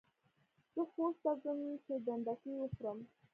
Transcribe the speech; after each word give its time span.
زه 0.73 0.81
خوست 0.91 1.19
ته 1.23 1.31
ځم 1.43 1.59
چي 1.83 1.93
ډنډکۍ 2.05 2.53
وخورم. 2.57 2.97